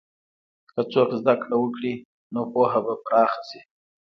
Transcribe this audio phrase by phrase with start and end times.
[0.73, 1.93] که څوک زده کړه وکړي،
[2.33, 3.61] نو پوهه به پراخه شي.